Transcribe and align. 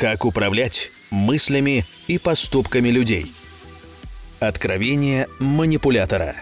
Как 0.00 0.24
управлять 0.24 0.90
мыслями 1.10 1.84
и 2.06 2.16
поступками 2.16 2.88
людей. 2.88 3.30
Откровение 4.38 5.28
манипулятора. 5.38 6.36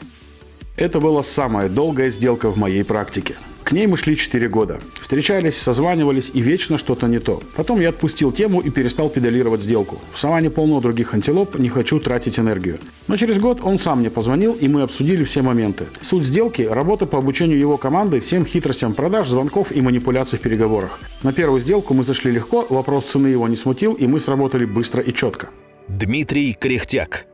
Это 0.77 1.01
была 1.01 1.25
самая 1.25 1.69
долгая 1.69 2.09
сделка 2.11 2.51
в 2.51 2.57
моей 2.57 2.85
практике. 2.85 3.35
К 3.69 3.73
ней 3.73 3.87
мы 3.87 3.99
шли 3.99 4.17
4 4.17 4.49
года. 4.49 4.81
Встречались, 4.99 5.59
созванивались 5.59 6.31
и 6.33 6.41
вечно 6.41 6.79
что-то 6.79 7.07
не 7.07 7.19
то. 7.19 7.43
Потом 7.55 7.81
я 7.81 7.91
отпустил 7.91 8.33
тему 8.33 8.61
и 8.61 8.71
перестал 8.71 9.11
педалировать 9.11 9.61
сделку. 9.61 9.99
В 10.15 10.19
саванне 10.19 10.49
полно 10.49 10.81
других 10.81 11.13
антилоп, 11.13 11.59
не 11.59 11.69
хочу 11.69 12.01
тратить 12.01 12.39
энергию. 12.39 12.79
Но 13.09 13.19
через 13.19 13.39
год 13.39 13.61
он 13.63 13.79
сам 13.79 13.99
мне 13.99 14.09
позвонил 14.09 14.55
и 14.55 14.69
мы 14.69 14.81
обсудили 14.81 15.23
все 15.25 15.43
моменты. 15.43 15.85
Суть 16.01 16.25
сделки– 16.25 16.63
работа 16.71 17.05
по 17.05 17.19
обучению 17.19 17.59
его 17.59 17.77
команды 17.77 18.21
всем 18.21 18.47
хитростям 18.47 18.95
продаж, 18.95 19.29
звонков 19.29 19.71
и 19.71 19.83
манипуляций 19.83 20.39
в 20.39 20.41
переговорах. 20.41 20.99
На 21.23 21.35
первую 21.35 21.61
сделку 21.61 21.93
мы 21.93 22.05
зашли 22.05 22.31
легко, 22.31 22.67
вопрос 22.71 23.05
цены 23.05 23.27
его 23.27 23.47
не 23.49 23.57
смутил 23.57 23.93
и 23.93 24.07
мы 24.07 24.21
сработали 24.21 24.65
быстро 24.65 25.03
и 25.03 25.13
четко. 25.13 25.51
Дмитрий 25.89 26.57
Кряхтяк. 26.59 27.27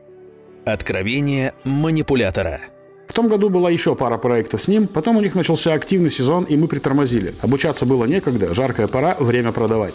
Откровение 0.65 1.53
манипулятора. 1.63 2.74
Том 3.15 3.29
году 3.29 3.49
была 3.49 3.71
еще 3.71 3.95
пара 3.95 4.17
проектов 4.17 4.61
с 4.61 4.67
ним, 4.67 4.87
потом 4.87 5.15
у 5.15 5.21
них 5.21 5.35
начался 5.35 5.73
активный 5.73 6.11
сезон, 6.11 6.43
и 6.43 6.57
мы 6.57 6.67
притормозили. 6.67 7.33
Обучаться 7.41 7.85
было 7.85 8.03
некогда, 8.03 8.53
жаркая 8.53 8.87
пора, 8.87 9.15
время 9.17 9.53
продавать. 9.53 9.93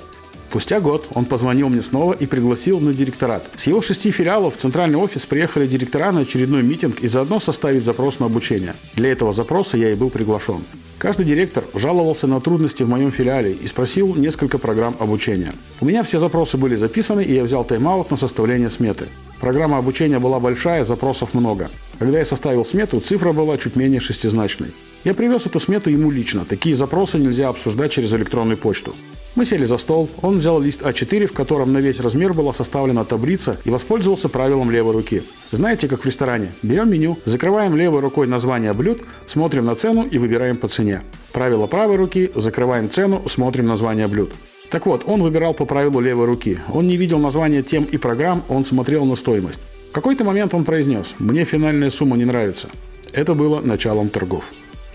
Спустя 0.49 0.81
год 0.81 1.07
он 1.15 1.27
позвонил 1.27 1.69
мне 1.69 1.83
снова 1.83 2.15
и 2.15 2.25
пригласил 2.25 2.81
на 2.81 2.95
директорат. 2.95 3.45
С 3.57 3.67
его 3.67 3.83
шести 3.83 4.11
филиалов 4.11 4.57
в 4.57 4.59
центральный 4.59 4.97
офис 4.97 5.27
приехали 5.27 5.67
директора 5.67 6.13
на 6.13 6.21
очередной 6.21 6.63
митинг 6.63 7.01
и 7.01 7.09
заодно 7.09 7.41
составить 7.41 7.85
запрос 7.85 8.21
на 8.21 8.27
обучение. 8.27 8.75
Для 8.95 9.13
этого 9.13 9.35
запроса 9.35 9.77
я 9.77 9.91
и 9.91 9.95
был 9.95 10.09
приглашен. 10.09 10.65
Каждый 10.97 11.27
директор 11.27 11.63
жаловался 11.75 12.27
на 12.27 12.41
трудности 12.41 12.85
в 12.85 12.89
моем 12.89 13.13
филиале 13.13 13.53
и 13.53 13.67
спросил 13.67 14.15
несколько 14.15 14.57
программ 14.57 14.97
обучения. 14.99 15.53
У 15.83 15.85
меня 15.85 16.05
все 16.05 16.19
запросы 16.19 16.57
были 16.57 16.75
записаны, 16.75 17.23
и 17.23 17.35
я 17.35 17.45
взял 17.45 17.65
тайм-аут 17.65 18.11
на 18.11 18.17
составление 18.17 18.71
сметы. 18.71 19.09
Программа 19.41 19.77
обучения 19.77 20.19
была 20.19 20.41
большая, 20.41 20.85
запросов 20.85 21.35
много. 21.35 21.71
Когда 22.01 22.19
я 22.19 22.25
составил 22.25 22.65
смету, 22.65 22.99
цифра 22.99 23.33
была 23.33 23.59
чуть 23.59 23.77
менее 23.77 24.01
шестизначной. 24.01 24.69
Я 25.05 25.13
привез 25.13 25.45
эту 25.45 25.61
смету 25.61 25.91
ему 25.91 26.11
лично. 26.11 26.47
Такие 26.47 26.75
запросы 26.75 27.19
нельзя 27.19 27.51
обсуждать 27.51 27.93
через 27.93 28.11
электронную 28.15 28.57
почту. 28.57 28.95
Мы 29.37 29.45
сели 29.45 29.67
за 29.67 29.77
стол, 29.77 30.09
он 30.23 30.39
взял 30.39 30.59
лист 30.63 30.81
А4, 30.81 31.27
в 31.27 31.33
котором 31.33 31.75
на 31.75 31.79
весь 31.79 32.01
размер 32.01 32.33
была 32.33 32.55
составлена 32.55 33.05
таблица 33.05 33.59
и 33.67 33.71
воспользовался 33.71 34.31
правилом 34.31 34.71
левой 34.71 34.95
руки. 34.95 35.23
Знаете, 35.53 35.89
как 35.89 36.01
в 36.03 36.07
ресторане? 36.07 36.51
Берем 36.63 36.91
меню, 36.91 37.19
закрываем 37.27 37.77
левой 37.77 38.01
рукой 38.01 38.27
название 38.27 38.73
блюд, 38.73 39.03
смотрим 39.29 39.67
на 39.67 39.75
цену 39.75 40.07
и 40.07 40.17
выбираем 40.17 40.57
по 40.57 40.69
цене. 40.69 41.03
Правило 41.33 41.67
правой 41.67 41.97
руки, 41.97 42.31
закрываем 42.35 42.89
цену, 42.89 43.29
смотрим 43.29 43.67
название 43.67 44.09
блюд. 44.09 44.33
Так 44.71 44.87
вот, 44.87 45.03
он 45.05 45.23
выбирал 45.23 45.53
по 45.53 45.67
правилу 45.67 46.01
левой 46.01 46.25
руки. 46.25 46.59
Он 46.73 46.89
не 46.89 46.97
видел 46.97 47.19
названия 47.19 47.63
тем 47.63 47.85
и 47.85 47.99
программ, 47.99 48.43
он 48.49 48.65
смотрел 48.65 49.05
на 49.05 49.17
стоимость. 49.17 49.61
В 49.91 49.93
какой-то 49.93 50.23
момент 50.23 50.55
он 50.55 50.63
произнес 50.65 51.15
«Мне 51.19 51.45
финальная 51.45 51.91
сумма 51.91 52.17
не 52.17 52.25
нравится». 52.25 52.69
Это 53.13 53.35
было 53.35 53.61
началом 53.61 54.09
торгов. 54.09 54.45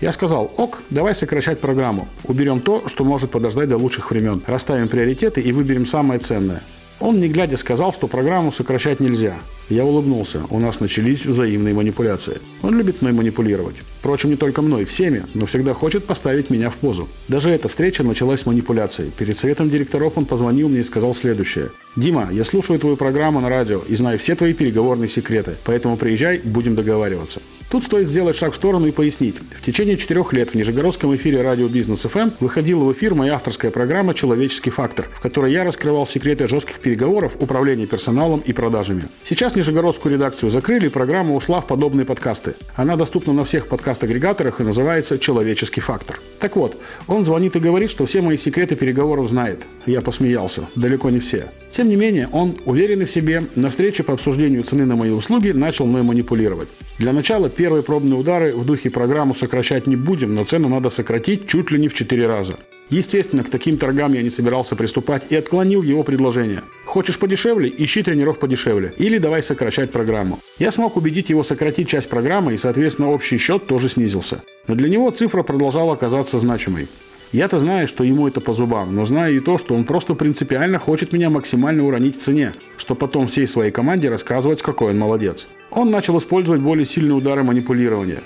Я 0.00 0.10
сказал, 0.10 0.50
ок, 0.56 0.82
давай 0.88 1.14
сокращать 1.14 1.60
программу. 1.60 2.08
Уберем 2.24 2.60
то, 2.60 2.88
что 2.88 3.04
может 3.04 3.30
подождать 3.30 3.68
до 3.68 3.76
лучших 3.76 4.10
времен. 4.10 4.42
Расставим 4.46 4.88
приоритеты 4.88 5.42
и 5.42 5.52
выберем 5.52 5.84
самое 5.84 6.18
ценное. 6.18 6.62
Он, 6.98 7.20
не 7.20 7.28
глядя, 7.28 7.58
сказал, 7.58 7.92
что 7.92 8.06
программу 8.06 8.50
сокращать 8.52 8.98
нельзя. 8.98 9.34
Я 9.68 9.84
улыбнулся. 9.84 10.42
У 10.50 10.60
нас 10.60 10.78
начались 10.78 11.26
взаимные 11.26 11.74
манипуляции. 11.74 12.40
Он 12.62 12.78
любит 12.78 13.02
мной 13.02 13.12
манипулировать. 13.12 13.76
Впрочем, 13.98 14.30
не 14.30 14.36
только 14.36 14.62
мной, 14.62 14.84
всеми, 14.84 15.24
но 15.34 15.46
всегда 15.46 15.74
хочет 15.74 16.04
поставить 16.04 16.50
меня 16.50 16.70
в 16.70 16.76
позу. 16.76 17.08
Даже 17.26 17.50
эта 17.50 17.68
встреча 17.68 18.04
началась 18.04 18.42
с 18.42 18.46
манипуляцией. 18.46 19.10
Перед 19.10 19.36
советом 19.36 19.68
директоров 19.68 20.12
он 20.16 20.24
позвонил 20.24 20.68
мне 20.68 20.80
и 20.80 20.84
сказал 20.84 21.14
следующее. 21.14 21.70
«Дима, 21.96 22.28
я 22.30 22.44
слушаю 22.44 22.78
твою 22.78 22.96
программу 22.96 23.40
на 23.40 23.48
радио 23.48 23.80
и 23.88 23.96
знаю 23.96 24.20
все 24.20 24.36
твои 24.36 24.52
переговорные 24.52 25.08
секреты, 25.08 25.56
поэтому 25.64 25.96
приезжай, 25.96 26.38
будем 26.44 26.76
договариваться». 26.76 27.40
Тут 27.68 27.82
стоит 27.82 28.06
сделать 28.06 28.36
шаг 28.36 28.52
в 28.52 28.56
сторону 28.56 28.86
и 28.86 28.92
пояснить. 28.92 29.34
В 29.38 29.64
течение 29.64 29.96
четырех 29.96 30.32
лет 30.32 30.50
в 30.50 30.54
Нижегородском 30.54 31.16
эфире 31.16 31.42
радио 31.42 31.66
Бизнес 31.66 32.02
ФМ 32.02 32.30
выходила 32.38 32.84
в 32.84 32.92
эфир 32.92 33.14
моя 33.16 33.34
авторская 33.34 33.72
программа 33.72 34.14
«Человеческий 34.14 34.70
фактор», 34.70 35.08
в 35.12 35.20
которой 35.20 35.52
я 35.52 35.64
раскрывал 35.64 36.06
секреты 36.06 36.46
жестких 36.46 36.78
переговоров, 36.78 37.32
управления 37.40 37.86
персоналом 37.86 38.38
и 38.38 38.52
продажами. 38.52 39.02
Сейчас 39.24 39.55
Нижегородскую 39.56 40.12
редакцию 40.12 40.50
закрыли, 40.50 40.88
программа 40.88 41.34
ушла 41.34 41.62
в 41.62 41.66
подобные 41.66 42.04
подкасты. 42.04 42.56
Она 42.74 42.94
доступна 42.94 43.32
на 43.32 43.46
всех 43.46 43.68
подкаст-агрегаторах 43.68 44.60
и 44.60 44.64
называется 44.64 45.18
«Человеческий 45.18 45.80
фактор». 45.80 46.20
Так 46.40 46.56
вот, 46.56 46.76
он 47.06 47.24
звонит 47.24 47.56
и 47.56 47.58
говорит, 47.58 47.90
что 47.90 48.04
все 48.04 48.20
мои 48.20 48.36
секреты 48.36 48.76
переговоров 48.76 49.30
знает. 49.30 49.64
Я 49.86 50.02
посмеялся. 50.02 50.68
Далеко 50.74 51.08
не 51.08 51.20
все. 51.20 51.50
Тем 51.70 51.88
не 51.88 51.96
менее, 51.96 52.28
он, 52.32 52.54
уверенный 52.66 53.06
в 53.06 53.10
себе, 53.10 53.44
на 53.54 53.70
встрече 53.70 54.02
по 54.02 54.12
обсуждению 54.12 54.62
цены 54.62 54.84
на 54.84 54.94
мои 54.94 55.10
услуги 55.10 55.52
начал 55.52 55.86
мной 55.86 56.02
манипулировать. 56.02 56.68
Для 56.98 57.14
начала 57.14 57.48
первые 57.48 57.82
пробные 57.82 58.20
удары 58.20 58.52
в 58.52 58.66
духе 58.66 58.90
программу 58.90 59.34
сокращать 59.34 59.86
не 59.86 59.96
будем, 59.96 60.34
но 60.34 60.44
цену 60.44 60.68
надо 60.68 60.90
сократить 60.90 61.48
чуть 61.48 61.70
ли 61.70 61.78
не 61.78 61.88
в 61.88 61.94
4 61.94 62.26
раза. 62.26 62.58
Естественно, 62.88 63.42
к 63.42 63.50
таким 63.50 63.78
торгам 63.78 64.12
я 64.12 64.22
не 64.22 64.30
собирался 64.30 64.76
приступать 64.76 65.24
и 65.30 65.34
отклонил 65.34 65.82
его 65.82 66.04
предложение. 66.04 66.62
Хочешь 66.84 67.18
подешевле? 67.18 67.72
Ищи 67.76 68.02
тренеров 68.02 68.38
подешевле. 68.38 68.94
Или 68.96 69.18
давай 69.18 69.42
сокращать 69.42 69.90
программу. 69.90 70.38
Я 70.58 70.70
смог 70.70 70.96
убедить 70.96 71.28
его 71.28 71.42
сократить 71.42 71.88
часть 71.88 72.08
программы 72.08 72.54
и, 72.54 72.58
соответственно, 72.58 73.10
общий 73.10 73.38
счет 73.38 73.66
тоже 73.66 73.88
снизился. 73.88 74.42
Но 74.68 74.76
для 74.76 74.88
него 74.88 75.10
цифра 75.10 75.42
продолжала 75.42 75.96
казаться 75.96 76.38
значимой. 76.38 76.86
Я-то 77.32 77.58
знаю, 77.58 77.88
что 77.88 78.04
ему 78.04 78.28
это 78.28 78.40
по 78.40 78.52
зубам, 78.52 78.94
но 78.94 79.04
знаю 79.04 79.36
и 79.36 79.40
то, 79.40 79.58
что 79.58 79.74
он 79.74 79.82
просто 79.82 80.14
принципиально 80.14 80.78
хочет 80.78 81.12
меня 81.12 81.28
максимально 81.28 81.84
уронить 81.84 82.18
в 82.18 82.20
цене, 82.20 82.54
что 82.76 82.94
потом 82.94 83.26
всей 83.26 83.48
своей 83.48 83.72
команде 83.72 84.08
рассказывать, 84.08 84.62
какой 84.62 84.92
он 84.92 84.98
молодец. 84.98 85.48
Он 85.72 85.90
начал 85.90 86.16
использовать 86.18 86.62
более 86.62 86.86
сильные 86.86 87.14
удары 87.14 87.42
манипулирования. 87.42 88.20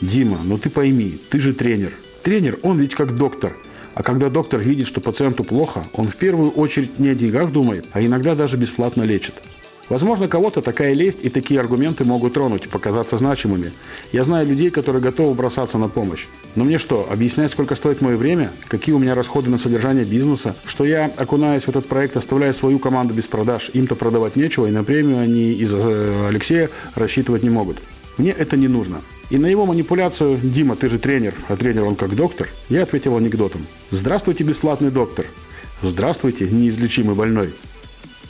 «Дима, 0.00 0.40
ну 0.42 0.58
ты 0.58 0.68
пойми, 0.68 1.16
ты 1.30 1.40
же 1.40 1.54
тренер. 1.54 1.92
Тренер, 2.24 2.58
он 2.62 2.80
ведь 2.80 2.94
как 2.94 3.16
доктор. 3.16 3.54
А 3.94 4.02
когда 4.02 4.30
доктор 4.30 4.60
видит, 4.60 4.86
что 4.86 5.00
пациенту 5.00 5.44
плохо, 5.44 5.84
он 5.92 6.08
в 6.08 6.16
первую 6.16 6.50
очередь 6.50 6.98
не 6.98 7.08
о 7.08 7.14
деньгах 7.14 7.52
думает, 7.52 7.86
а 7.92 8.00
иногда 8.02 8.34
даже 8.34 8.56
бесплатно 8.56 9.02
лечит. 9.02 9.34
Возможно, 9.90 10.28
кого-то 10.28 10.62
такая 10.62 10.92
лесть 10.92 11.18
и 11.22 11.28
такие 11.28 11.58
аргументы 11.58 12.04
могут 12.04 12.34
тронуть 12.34 12.70
показаться 12.70 13.18
значимыми. 13.18 13.72
Я 14.12 14.22
знаю 14.22 14.46
людей, 14.46 14.70
которые 14.70 15.02
готовы 15.02 15.34
бросаться 15.34 15.78
на 15.78 15.88
помощь. 15.88 16.26
Но 16.54 16.62
мне 16.62 16.78
что, 16.78 17.08
объяснять, 17.10 17.50
сколько 17.50 17.74
стоит 17.74 18.00
мое 18.00 18.16
время? 18.16 18.52
Какие 18.68 18.94
у 18.94 19.00
меня 19.00 19.16
расходы 19.16 19.50
на 19.50 19.58
содержание 19.58 20.04
бизнеса? 20.04 20.54
Что 20.64 20.84
я, 20.84 21.10
окунаясь 21.16 21.64
в 21.64 21.68
этот 21.68 21.86
проект, 21.88 22.16
оставляю 22.16 22.54
свою 22.54 22.78
команду 22.78 23.14
без 23.14 23.26
продаж? 23.26 23.70
Им-то 23.72 23.96
продавать 23.96 24.36
нечего, 24.36 24.66
и 24.66 24.70
на 24.70 24.84
премию 24.84 25.18
они 25.18 25.50
из 25.54 25.74
э, 25.74 26.28
Алексея 26.28 26.70
рассчитывать 26.94 27.42
не 27.42 27.50
могут. 27.50 27.78
Мне 28.18 28.30
это 28.30 28.56
не 28.56 28.68
нужно. 28.68 29.00
И 29.30 29.38
на 29.38 29.46
его 29.46 29.64
манипуляцию 29.66 30.38
«Дима, 30.42 30.76
ты 30.76 30.88
же 30.88 30.98
тренер, 30.98 31.34
а 31.48 31.56
тренер 31.56 31.84
он 31.84 31.94
как 31.94 32.14
доктор» 32.14 32.48
я 32.68 32.82
ответил 32.82 33.16
анекдотом. 33.16 33.64
«Здравствуйте, 33.90 34.44
бесплатный 34.44 34.90
доктор». 34.90 35.26
«Здравствуйте, 35.82 36.48
неизлечимый 36.48 37.14
больной». 37.14 37.54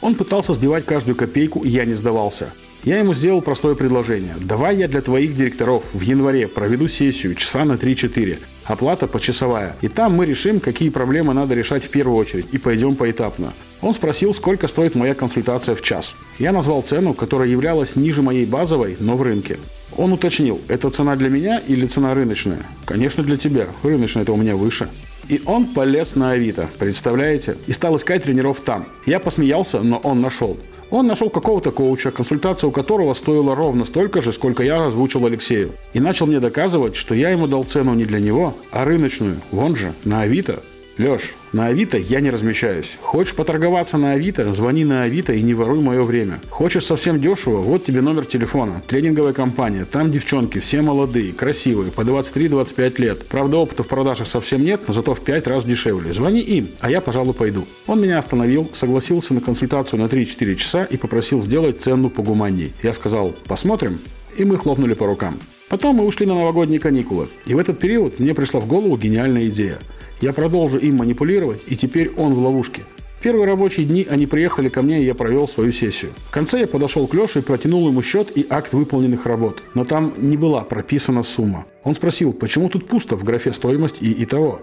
Он 0.01 0.15
пытался 0.15 0.55
сбивать 0.55 0.87
каждую 0.87 1.17
копейку, 1.17 1.61
и 1.61 1.69
я 1.69 1.85
не 1.85 1.95
сдавался. 1.95 2.53
Я 2.85 2.99
ему 2.99 3.13
сделал 3.13 3.43
простое 3.43 3.75
предложение. 3.75 4.35
Давай 4.41 4.77
я 4.77 4.89
для 4.89 5.03
твоих 5.03 5.37
директоров 5.37 5.85
в 5.93 6.01
январе 6.01 6.49
проведу 6.49 6.89
сессию 6.89 7.35
часа 7.35 7.67
на 7.67 7.75
3-4. 7.75 8.39
Оплата 8.65 9.07
почасовая. 9.07 9.77
И 9.83 9.89
там 9.89 10.15
мы 10.15 10.25
решим, 10.25 10.61
какие 10.61 10.89
проблемы 10.89 11.35
надо 11.35 11.55
решать 11.55 11.85
в 11.85 11.91
первую 11.91 12.17
очередь. 12.17 12.47
И 12.53 12.59
пойдем 12.59 12.95
поэтапно. 12.95 13.53
Он 13.83 13.95
спросил, 13.95 14.35
сколько 14.35 14.69
стоит 14.69 14.95
моя 14.95 15.15
консультация 15.15 15.75
в 15.75 15.83
час. 15.83 16.15
Я 16.39 16.53
назвал 16.53 16.83
цену, 16.83 17.15
которая 17.15 17.49
являлась 17.49 17.97
ниже 17.97 18.23
моей 18.23 18.47
базовой, 18.47 18.97
но 19.01 19.17
в 19.17 19.23
рынке. 19.23 19.59
Он 19.97 20.13
уточнил, 20.13 20.61
это 20.69 20.91
цена 20.91 21.17
для 21.17 21.29
меня 21.29 21.59
или 21.67 21.87
цена 21.87 22.15
рыночная? 22.15 22.65
Конечно, 22.85 23.23
для 23.23 23.37
тебя. 23.37 23.67
Рыночная 23.83 24.23
это 24.23 24.33
у 24.33 24.37
меня 24.37 24.57
выше. 24.57 24.89
И 25.29 25.41
он 25.47 25.67
полез 25.67 26.17
на 26.17 26.33
Авито, 26.33 26.69
представляете? 26.79 27.57
И 27.67 27.73
стал 27.73 27.97
искать 27.97 28.25
тренеров 28.25 28.61
там. 28.65 28.87
Я 29.07 29.21
посмеялся, 29.21 29.81
но 29.81 29.99
он 29.99 30.21
нашел. 30.21 30.59
Он 30.91 31.07
нашел 31.07 31.31
какого-то 31.31 31.71
коуча, 31.71 32.11
консультация 32.11 32.67
у 32.67 32.73
которого 32.73 33.15
стоила 33.15 33.55
ровно 33.55 33.85
столько 33.85 34.23
же, 34.23 34.33
сколько 34.33 34.65
я 34.65 34.87
озвучил 34.87 35.25
Алексею. 35.25 35.73
И 35.93 36.01
начал 36.01 36.27
мне 36.27 36.41
доказывать, 36.41 36.97
что 36.97 37.15
я 37.15 37.31
ему 37.31 37.47
дал 37.47 37.63
цену 37.63 37.95
не 37.95 38.05
для 38.05 38.19
него, 38.19 38.57
а 38.73 38.85
рыночную. 38.85 39.37
Вон 39.53 39.77
же, 39.77 39.93
на 40.05 40.23
Авито. 40.23 40.63
Леш, 40.99 41.33
на 41.53 41.67
Авито 41.67 41.97
я 41.97 42.21
не 42.21 42.31
размещаюсь. 42.31 42.97
Хочешь 43.01 43.35
поторговаться 43.35 43.97
на 43.97 44.13
Авито, 44.13 44.53
звони 44.53 44.85
на 44.85 45.03
Авито 45.03 45.33
и 45.33 45.43
не 45.43 45.55
воруй 45.55 45.83
мое 45.83 46.03
время. 46.03 46.41
Хочешь 46.51 46.85
совсем 46.85 47.21
дешево, 47.21 47.63
вот 47.63 47.85
тебе 47.85 48.03
номер 48.03 48.27
телефона. 48.27 48.83
Тренинговая 48.87 49.33
компания, 49.33 49.85
там 49.85 50.13
девчонки, 50.13 50.59
все 50.59 50.83
молодые, 50.83 51.33
красивые, 51.33 51.91
по 51.91 52.03
23-25 52.03 53.01
лет. 53.01 53.27
Правда, 53.29 53.59
опыта 53.59 53.83
в 53.83 53.89
продажах 53.89 54.27
совсем 54.27 54.63
нет, 54.63 54.83
но 54.89 54.93
зато 54.93 55.15
в 55.15 55.21
5 55.21 55.47
раз 55.47 55.65
дешевле. 55.65 56.13
Звони 56.13 56.41
им, 56.41 56.69
а 56.81 56.91
я, 56.91 57.01
пожалуй, 57.01 57.35
пойду. 57.35 57.67
Он 57.87 58.01
меня 58.01 58.19
остановил, 58.19 58.71
согласился 58.75 59.33
на 59.33 59.41
консультацию 59.41 60.01
на 60.01 60.07
3-4 60.07 60.55
часа 60.57 60.85
и 60.85 60.97
попросил 60.97 61.43
сделать 61.43 61.81
цену 61.81 62.11
погуманней. 62.11 62.73
Я 62.83 62.93
сказал, 62.93 63.35
посмотрим, 63.47 63.99
и 64.37 64.45
мы 64.45 64.57
хлопнули 64.57 64.95
по 64.95 65.07
рукам. 65.07 65.39
Потом 65.69 65.97
мы 65.97 66.05
ушли 66.05 66.27
на 66.27 66.35
новогодние 66.35 66.81
каникулы. 66.81 67.29
И 67.47 67.55
в 67.55 67.59
этот 67.59 67.79
период 67.79 68.19
мне 68.19 68.35
пришла 68.35 68.61
в 68.61 68.67
голову 68.67 68.97
гениальная 68.97 69.47
идея– 69.47 69.79
я 70.21 70.33
продолжу 70.33 70.79
им 70.79 70.97
манипулировать, 70.97 71.65
и 71.67 71.77
теперь 71.77 72.11
он 72.17 72.35
в 72.35 72.39
ловушке. 72.39 72.83
В 73.21 73.23
первые 73.23 73.47
рабочие 73.47 73.85
дни 73.85 74.07
они 74.09 74.27
приехали 74.27 74.71
ко 74.71 74.81
мне, 74.81 75.01
и 75.01 75.05
я 75.05 75.15
провел 75.15 75.47
свою 75.47 75.73
сессию. 75.73 76.13
В 76.29 76.31
конце 76.31 76.61
я 76.61 76.67
подошел 76.67 77.07
к 77.07 77.13
Леше 77.13 77.41
и 77.41 77.43
протянул 77.43 77.87
ему 77.89 78.01
счет 78.01 78.35
и 78.35 78.47
акт 78.49 78.73
выполненных 78.73 79.27
работ. 79.27 79.63
Но 79.75 79.85
там 79.85 80.15
не 80.17 80.39
была 80.39 80.63
прописана 80.63 81.23
сумма. 81.23 81.67
Он 81.85 81.95
спросил, 81.95 82.33
почему 82.33 82.71
тут 82.71 82.89
пусто 82.89 83.17
в 83.17 83.25
графе 83.25 83.53
«Стоимость» 83.53 83.97
и 84.01 84.25
«Итого». 84.25 84.63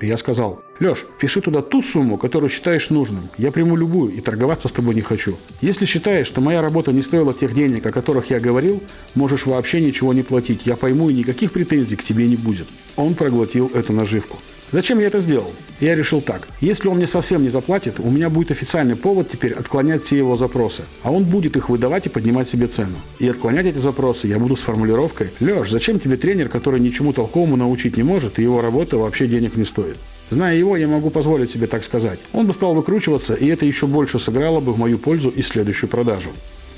Я 0.00 0.16
сказал, 0.16 0.60
Леш, 0.80 1.06
пиши 1.18 1.40
туда 1.40 1.62
ту 1.62 1.80
сумму, 1.80 2.18
которую 2.18 2.50
считаешь 2.50 2.90
нужным. 2.90 3.22
Я 3.38 3.52
приму 3.52 3.76
любую 3.76 4.12
и 4.12 4.20
торговаться 4.20 4.68
с 4.68 4.72
тобой 4.72 4.94
не 4.94 5.00
хочу. 5.00 5.36
Если 5.62 5.86
считаешь, 5.86 6.26
что 6.26 6.40
моя 6.40 6.60
работа 6.60 6.92
не 6.92 7.00
стоила 7.00 7.32
тех 7.32 7.54
денег, 7.54 7.86
о 7.86 7.92
которых 7.92 8.28
я 8.28 8.40
говорил, 8.40 8.82
можешь 9.14 9.46
вообще 9.46 9.80
ничего 9.80 10.12
не 10.12 10.22
платить. 10.22 10.66
Я 10.66 10.76
пойму 10.76 11.08
и 11.08 11.14
никаких 11.14 11.52
претензий 11.52 11.96
к 11.96 12.02
тебе 12.02 12.26
не 12.26 12.36
будет. 12.36 12.66
Он 12.96 13.14
проглотил 13.14 13.70
эту 13.72 13.92
наживку. 13.92 14.38
Зачем 14.74 14.98
я 14.98 15.06
это 15.06 15.20
сделал? 15.20 15.52
Я 15.78 15.94
решил 15.94 16.20
так. 16.20 16.48
Если 16.60 16.88
он 16.88 16.96
мне 16.96 17.06
совсем 17.06 17.44
не 17.44 17.48
заплатит, 17.48 18.00
у 18.00 18.10
меня 18.10 18.28
будет 18.28 18.50
официальный 18.50 18.96
повод 18.96 19.30
теперь 19.30 19.52
отклонять 19.52 20.02
все 20.02 20.16
его 20.16 20.34
запросы. 20.36 20.82
А 21.04 21.12
он 21.12 21.22
будет 21.22 21.56
их 21.56 21.68
выдавать 21.68 22.06
и 22.06 22.08
поднимать 22.08 22.48
себе 22.48 22.66
цену. 22.66 22.96
И 23.20 23.28
отклонять 23.28 23.66
эти 23.66 23.78
запросы 23.78 24.26
я 24.26 24.40
буду 24.40 24.56
с 24.56 24.62
формулировкой 24.62 25.30
«Леш, 25.38 25.70
зачем 25.70 26.00
тебе 26.00 26.16
тренер, 26.16 26.48
который 26.48 26.80
ничему 26.80 27.12
толковому 27.12 27.54
научить 27.54 27.96
не 27.96 28.02
может, 28.02 28.40
и 28.40 28.42
его 28.42 28.60
работа 28.60 28.98
вообще 28.98 29.28
денег 29.28 29.54
не 29.54 29.64
стоит?» 29.64 29.96
Зная 30.30 30.56
его, 30.56 30.76
я 30.76 30.88
могу 30.88 31.10
позволить 31.10 31.52
себе 31.52 31.68
так 31.68 31.84
сказать. 31.84 32.18
Он 32.32 32.48
бы 32.48 32.52
стал 32.52 32.74
выкручиваться, 32.74 33.34
и 33.34 33.46
это 33.46 33.64
еще 33.64 33.86
больше 33.86 34.18
сыграло 34.18 34.58
бы 34.58 34.72
в 34.72 34.78
мою 34.80 34.98
пользу 34.98 35.28
и 35.28 35.42
следующую 35.42 35.88
продажу. 35.88 36.30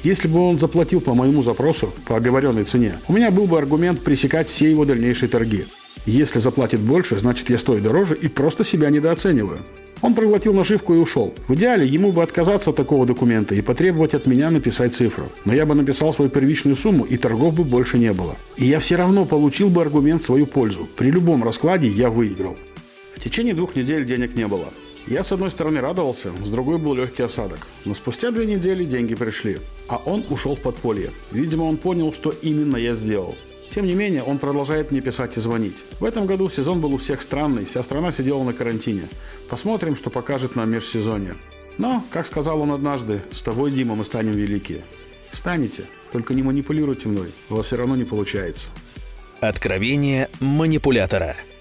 Если 0.02 0.28
бы 0.28 0.38
он 0.38 0.58
заплатил 0.58 1.00
по 1.00 1.14
моему 1.14 1.42
запросу, 1.42 1.90
по 2.04 2.18
оговоренной 2.18 2.64
цене, 2.64 2.98
у 3.08 3.14
меня 3.14 3.30
был 3.30 3.46
бы 3.46 3.56
аргумент 3.56 4.02
пресекать 4.02 4.50
все 4.50 4.70
его 4.70 4.84
дальнейшие 4.84 5.30
торги. 5.30 5.64
Если 6.04 6.38
заплатит 6.38 6.80
больше, 6.80 7.18
значит 7.18 7.50
я 7.50 7.58
стою 7.58 7.80
дороже 7.80 8.14
и 8.14 8.28
просто 8.28 8.64
себя 8.64 8.90
недооцениваю. 8.90 9.58
Он 10.02 10.14
проглотил 10.14 10.52
наживку 10.52 10.94
и 10.94 10.98
ушел. 10.98 11.34
В 11.48 11.54
идеале 11.54 11.86
ему 11.86 12.12
бы 12.12 12.22
отказаться 12.22 12.70
от 12.70 12.76
такого 12.76 13.06
документа 13.06 13.54
и 13.54 13.62
потребовать 13.62 14.14
от 14.14 14.26
меня 14.26 14.50
написать 14.50 14.94
цифру. 14.94 15.30
Но 15.44 15.54
я 15.54 15.64
бы 15.64 15.74
написал 15.74 16.12
свою 16.12 16.30
первичную 16.30 16.76
сумму, 16.76 17.04
и 17.04 17.16
торгов 17.16 17.54
бы 17.54 17.64
больше 17.64 17.98
не 17.98 18.12
было. 18.12 18.36
И 18.56 18.66
я 18.66 18.78
все 18.80 18.96
равно 18.96 19.24
получил 19.24 19.70
бы 19.70 19.80
аргумент 19.80 20.22
в 20.22 20.26
свою 20.26 20.46
пользу. 20.46 20.88
При 20.96 21.10
любом 21.10 21.42
раскладе 21.42 21.88
я 21.88 22.10
выиграл. 22.10 22.56
В 23.14 23.20
течение 23.20 23.54
двух 23.54 23.74
недель 23.74 24.04
денег 24.04 24.36
не 24.36 24.46
было. 24.46 24.68
Я 25.06 25.22
с 25.22 25.32
одной 25.32 25.50
стороны 25.50 25.80
радовался, 25.80 26.30
с 26.44 26.48
другой 26.48 26.78
был 26.78 26.94
легкий 26.94 27.22
осадок. 27.22 27.60
Но 27.84 27.94
спустя 27.94 28.32
две 28.32 28.44
недели 28.44 28.84
деньги 28.84 29.14
пришли. 29.14 29.58
А 29.88 29.96
он 30.04 30.24
ушел 30.30 30.56
в 30.56 30.60
подполье. 30.60 31.10
Видимо, 31.32 31.62
он 31.62 31.76
понял, 31.76 32.12
что 32.12 32.30
именно 32.42 32.76
я 32.76 32.92
сделал. 32.92 33.36
Тем 33.70 33.86
не 33.86 33.94
менее, 33.94 34.22
он 34.22 34.38
продолжает 34.38 34.90
мне 34.90 35.00
писать 35.00 35.36
и 35.36 35.40
звонить. 35.40 35.76
В 36.00 36.04
этом 36.04 36.26
году 36.26 36.48
сезон 36.48 36.80
был 36.80 36.94
у 36.94 36.98
всех 36.98 37.22
странный, 37.22 37.64
вся 37.64 37.82
страна 37.82 38.12
сидела 38.12 38.42
на 38.42 38.52
карантине. 38.52 39.02
Посмотрим, 39.48 39.96
что 39.96 40.10
покажет 40.10 40.56
нам 40.56 40.70
межсезонье. 40.70 41.34
Но, 41.78 42.02
как 42.10 42.26
сказал 42.26 42.60
он 42.60 42.72
однажды, 42.72 43.22
с 43.32 43.42
тобой, 43.42 43.70
Дима, 43.70 43.94
мы 43.94 44.04
станем 44.04 44.32
великие. 44.32 44.84
Станете, 45.32 45.84
только 46.12 46.32
не 46.32 46.42
манипулируйте 46.42 47.08
мной, 47.08 47.32
у 47.50 47.56
вас 47.56 47.66
все 47.66 47.76
равно 47.76 47.96
не 47.96 48.04
получается. 48.04 48.70
Откровение 49.40 50.30
манипулятора– 50.40 51.36